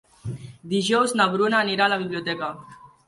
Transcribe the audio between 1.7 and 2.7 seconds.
a la biblioteca.